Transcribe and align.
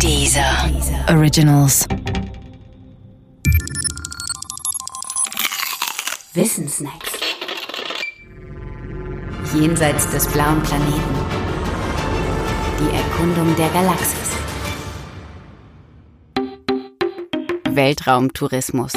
Dieser 0.00 0.70
Originals. 1.08 1.86
Wissensnacks. 6.34 7.12
Jenseits 9.54 10.10
des 10.10 10.26
blauen 10.28 10.62
Planeten. 10.62 10.94
Die 12.80 12.94
Erkundung 12.94 13.56
der 13.56 13.68
Galaxis. 13.70 14.30
Weltraumtourismus. 17.70 18.92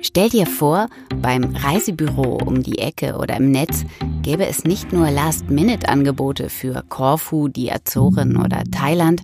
Stell 0.00 0.28
dir 0.28 0.46
vor, 0.46 0.88
beim 1.16 1.44
Reisebüro 1.56 2.38
um 2.44 2.62
die 2.62 2.78
Ecke 2.78 3.16
oder 3.16 3.36
im 3.36 3.50
Netz 3.50 3.84
gäbe 4.22 4.46
es 4.46 4.64
nicht 4.64 4.92
nur 4.92 5.10
Last-Minute-Angebote 5.10 6.48
für 6.50 6.84
Korfu, 6.88 7.48
die 7.48 7.72
Azoren 7.72 8.36
oder 8.36 8.62
Thailand, 8.70 9.22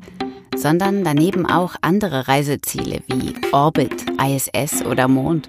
sondern 0.56 1.04
daneben 1.04 1.46
auch 1.46 1.76
andere 1.80 2.28
Reiseziele 2.28 3.00
wie 3.06 3.34
Orbit, 3.52 4.06
ISS 4.20 4.84
oder 4.84 5.08
Mond. 5.08 5.48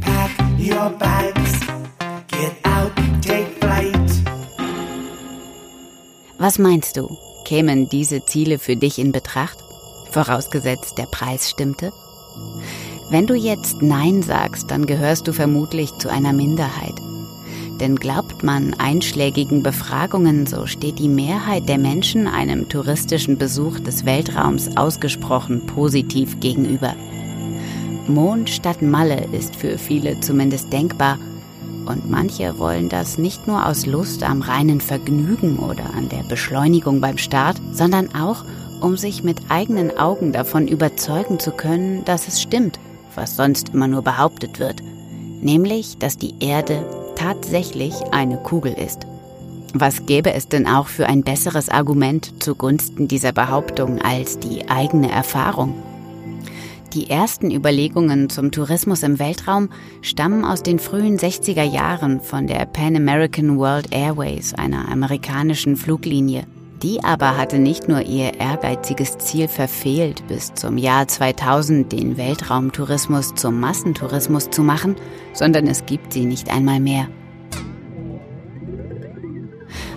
Pack 0.00 0.30
your 0.58 0.90
bags, 0.98 1.60
get 2.28 2.52
out, 2.64 2.92
take 3.22 3.50
flight. 3.60 4.10
Was 6.38 6.58
meinst 6.58 6.96
du? 6.96 7.16
Kämen 7.44 7.88
diese 7.88 8.24
Ziele 8.24 8.58
für 8.58 8.76
dich 8.76 8.98
in 8.98 9.12
Betracht? 9.12 9.58
Vorausgesetzt, 10.10 10.98
der 10.98 11.06
Preis 11.06 11.50
stimmte? 11.50 11.92
Wenn 13.08 13.26
du 13.26 13.34
jetzt 13.34 13.82
Nein 13.82 14.22
sagst, 14.22 14.70
dann 14.70 14.86
gehörst 14.86 15.28
du 15.28 15.32
vermutlich 15.32 15.92
zu 15.98 16.08
einer 16.08 16.32
Minderheit. 16.32 16.94
Denn 17.80 17.96
glaubt 17.96 18.42
man 18.42 18.74
einschlägigen 18.74 19.62
Befragungen, 19.62 20.46
so 20.46 20.66
steht 20.66 20.98
die 20.98 21.08
Mehrheit 21.08 21.68
der 21.68 21.78
Menschen 21.78 22.26
einem 22.26 22.68
touristischen 22.68 23.36
Besuch 23.36 23.80
des 23.80 24.04
Weltraums 24.04 24.76
ausgesprochen 24.76 25.66
positiv 25.66 26.40
gegenüber. 26.40 26.94
Mond 28.08 28.48
statt 28.48 28.82
Malle 28.82 29.26
ist 29.32 29.56
für 29.56 29.78
viele 29.78 30.20
zumindest 30.20 30.72
denkbar, 30.72 31.18
und 31.84 32.10
manche 32.10 32.58
wollen 32.58 32.88
das 32.88 33.16
nicht 33.16 33.46
nur 33.46 33.64
aus 33.64 33.86
Lust 33.86 34.24
am 34.24 34.42
reinen 34.42 34.80
Vergnügen 34.80 35.58
oder 35.58 35.94
an 35.94 36.08
der 36.08 36.24
Beschleunigung 36.24 37.00
beim 37.00 37.16
Start, 37.16 37.60
sondern 37.70 38.12
auch, 38.12 38.44
um 38.80 38.96
sich 38.96 39.22
mit 39.22 39.38
eigenen 39.50 39.96
Augen 39.96 40.32
davon 40.32 40.66
überzeugen 40.66 41.38
zu 41.38 41.52
können, 41.52 42.04
dass 42.04 42.26
es 42.26 42.42
stimmt 42.42 42.80
was 43.16 43.36
sonst 43.36 43.70
immer 43.70 43.88
nur 43.88 44.02
behauptet 44.02 44.60
wird, 44.60 44.82
nämlich, 45.40 45.98
dass 45.98 46.18
die 46.18 46.34
Erde 46.40 46.84
tatsächlich 47.16 47.94
eine 48.12 48.36
Kugel 48.36 48.72
ist. 48.72 49.06
Was 49.74 50.06
gäbe 50.06 50.32
es 50.32 50.48
denn 50.48 50.66
auch 50.66 50.86
für 50.86 51.06
ein 51.06 51.22
besseres 51.22 51.68
Argument 51.68 52.42
zugunsten 52.42 53.08
dieser 53.08 53.32
Behauptung 53.32 54.00
als 54.00 54.38
die 54.38 54.68
eigene 54.68 55.10
Erfahrung? 55.10 55.74
Die 56.94 57.10
ersten 57.10 57.50
Überlegungen 57.50 58.30
zum 58.30 58.52
Tourismus 58.52 59.02
im 59.02 59.18
Weltraum 59.18 59.68
stammen 60.00 60.46
aus 60.46 60.62
den 60.62 60.78
frühen 60.78 61.18
60er 61.18 61.62
Jahren 61.62 62.20
von 62.20 62.46
der 62.46 62.64
Pan 62.64 62.96
American 62.96 63.58
World 63.58 63.92
Airways, 63.92 64.54
einer 64.54 64.88
amerikanischen 64.88 65.76
Fluglinie. 65.76 66.46
Die 66.82 67.02
aber 67.02 67.38
hatte 67.38 67.58
nicht 67.58 67.88
nur 67.88 68.02
ihr 68.02 68.38
ehrgeiziges 68.38 69.16
Ziel 69.16 69.48
verfehlt, 69.48 70.26
bis 70.28 70.52
zum 70.52 70.76
Jahr 70.76 71.08
2000 71.08 71.90
den 71.90 72.18
Weltraumtourismus 72.18 73.34
zum 73.34 73.60
Massentourismus 73.60 74.50
zu 74.50 74.62
machen, 74.62 74.96
sondern 75.32 75.66
es 75.68 75.86
gibt 75.86 76.12
sie 76.12 76.26
nicht 76.26 76.50
einmal 76.50 76.80
mehr. 76.80 77.08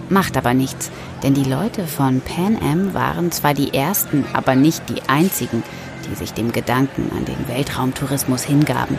Macht 0.10 0.38
aber 0.38 0.54
nichts, 0.54 0.90
denn 1.22 1.34
die 1.34 1.44
Leute 1.44 1.86
von 1.86 2.22
Pan 2.22 2.58
Am 2.62 2.94
waren 2.94 3.32
zwar 3.32 3.54
die 3.54 3.74
ersten, 3.74 4.26
aber 4.34 4.56
nicht 4.56 4.90
die 4.90 5.02
einzigen, 5.08 5.64
die 6.10 6.16
sich 6.16 6.34
dem 6.34 6.52
Gedanken 6.52 7.12
an 7.16 7.26
den 7.26 7.48
Weltraumtourismus 7.48 8.44
hingaben. 8.44 8.98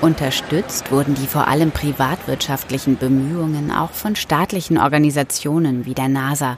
Unterstützt 0.00 0.90
wurden 0.90 1.14
die 1.14 1.26
vor 1.26 1.46
allem 1.46 1.72
privatwirtschaftlichen 1.72 2.96
Bemühungen 2.96 3.70
auch 3.70 3.90
von 3.90 4.16
staatlichen 4.16 4.78
Organisationen 4.78 5.84
wie 5.84 5.92
der 5.92 6.08
NASA, 6.08 6.56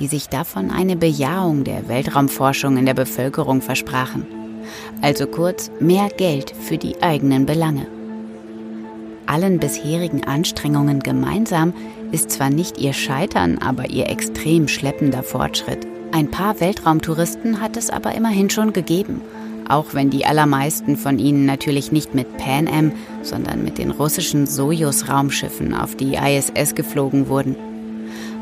die 0.00 0.06
sich 0.06 0.30
davon 0.30 0.70
eine 0.70 0.96
Bejahung 0.96 1.64
der 1.64 1.86
Weltraumforschung 1.88 2.78
in 2.78 2.86
der 2.86 2.94
Bevölkerung 2.94 3.60
versprachen. 3.60 4.26
Also 5.02 5.26
kurz 5.26 5.70
mehr 5.80 6.08
Geld 6.08 6.54
für 6.58 6.78
die 6.78 7.02
eigenen 7.02 7.44
Belange. 7.44 7.86
Allen 9.26 9.58
bisherigen 9.58 10.24
Anstrengungen 10.24 11.00
gemeinsam 11.00 11.74
ist 12.10 12.30
zwar 12.30 12.48
nicht 12.48 12.78
ihr 12.78 12.94
Scheitern, 12.94 13.58
aber 13.58 13.90
ihr 13.90 14.08
extrem 14.08 14.66
schleppender 14.66 15.22
Fortschritt. 15.22 15.86
Ein 16.12 16.30
paar 16.30 16.58
Weltraumtouristen 16.58 17.60
hat 17.60 17.76
es 17.76 17.90
aber 17.90 18.14
immerhin 18.14 18.48
schon 18.48 18.72
gegeben– 18.72 19.20
auch 19.68 19.94
wenn 19.94 20.10
die 20.10 20.24
allermeisten 20.24 20.96
von 20.96 21.18
ihnen 21.18 21.46
natürlich 21.46 21.92
nicht 21.92 22.14
mit 22.14 22.36
Pan 22.38 22.68
Am, 22.68 22.92
sondern 23.22 23.64
mit 23.64 23.78
den 23.78 23.90
russischen 23.90 24.46
Sojus-Raumschiffen 24.46 25.74
auf 25.74 25.94
die 25.94 26.14
ISS 26.14 26.74
geflogen 26.74 27.28
wurden. 27.28 27.56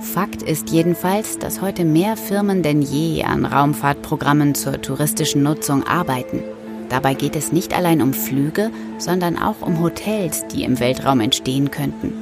Fakt 0.01 0.43
ist 0.43 0.71
jedenfalls, 0.71 1.39
dass 1.39 1.61
heute 1.61 1.85
mehr 1.85 2.17
Firmen 2.17 2.63
denn 2.63 2.83
je 2.83 3.25
an 3.25 3.45
Raumfahrtprogrammen 3.45 4.55
zur 4.55 4.81
touristischen 4.81 5.43
Nutzung 5.43 5.85
arbeiten. 5.85 6.43
Dabei 6.89 7.15
geht 7.15 7.35
es 7.35 7.53
nicht 7.53 7.77
allein 7.77 8.01
um 8.01 8.13
Flüge, 8.13 8.71
sondern 8.99 9.37
auch 9.37 9.61
um 9.61 9.81
Hotels, 9.81 10.47
die 10.47 10.63
im 10.63 10.79
Weltraum 10.79 11.21
entstehen 11.21 11.71
könnten. 11.71 12.13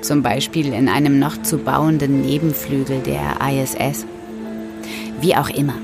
Zum 0.00 0.22
Beispiel 0.22 0.72
in 0.72 0.88
einem 0.88 1.18
noch 1.18 1.42
zu 1.42 1.58
bauenden 1.58 2.22
Nebenflügel 2.22 3.00
der 3.00 3.36
ISS. 3.46 4.06
Wie 5.20 5.36
auch 5.36 5.50
immer. 5.50 5.74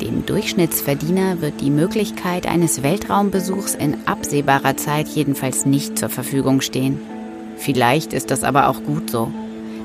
Dem 0.00 0.24
Durchschnittsverdiener 0.26 1.40
wird 1.40 1.60
die 1.60 1.70
Möglichkeit 1.70 2.46
eines 2.46 2.84
Weltraumbesuchs 2.84 3.74
in 3.74 4.06
absehbarer 4.06 4.76
Zeit 4.76 5.08
jedenfalls 5.08 5.66
nicht 5.66 5.98
zur 5.98 6.08
Verfügung 6.08 6.60
stehen. 6.60 7.00
Vielleicht 7.56 8.12
ist 8.12 8.30
das 8.30 8.44
aber 8.44 8.68
auch 8.68 8.84
gut 8.84 9.10
so. 9.10 9.32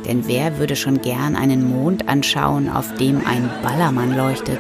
Denn 0.06 0.28
wer 0.28 0.59
würde 0.59 0.75
schon 0.75 1.02
gern 1.02 1.35
einen 1.35 1.68
Mond 1.68 2.07
anschauen, 2.07 2.69
auf 2.69 2.94
dem 2.96 3.25
ein 3.25 3.50
Ballermann 3.63 4.16
leuchtet? 4.16 4.59